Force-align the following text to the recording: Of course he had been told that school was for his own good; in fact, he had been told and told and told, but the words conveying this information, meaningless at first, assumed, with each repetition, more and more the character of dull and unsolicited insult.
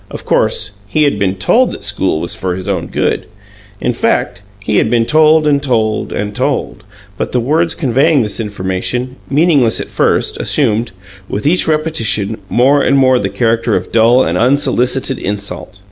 Of 0.09 0.25
course 0.25 0.71
he 0.87 1.03
had 1.03 1.19
been 1.19 1.35
told 1.35 1.69
that 1.71 1.83
school 1.83 2.19
was 2.19 2.33
for 2.33 2.55
his 2.55 2.67
own 2.67 2.87
good; 2.87 3.27
in 3.79 3.93
fact, 3.93 4.41
he 4.63 4.77
had 4.77 4.89
been 4.89 5.05
told 5.05 5.45
and 5.45 5.61
told 5.61 6.11
and 6.11 6.35
told, 6.35 6.83
but 7.19 7.33
the 7.33 7.39
words 7.39 7.75
conveying 7.75 8.23
this 8.23 8.39
information, 8.39 9.17
meaningless 9.29 9.79
at 9.79 9.89
first, 9.89 10.37
assumed, 10.37 10.91
with 11.29 11.45
each 11.45 11.67
repetition, 11.67 12.39
more 12.49 12.81
and 12.81 12.97
more 12.97 13.19
the 13.19 13.29
character 13.29 13.75
of 13.75 13.91
dull 13.91 14.23
and 14.23 14.39
unsolicited 14.39 15.19
insult. 15.19 15.77